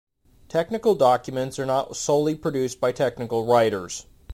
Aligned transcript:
Technical 0.49 0.95
documents 0.95 1.59
are 1.59 1.65
not 1.67 1.95
solely 1.95 2.33
produced 2.33 2.81
by 2.81 2.91
technical 2.91 3.45
writers. 3.45 4.07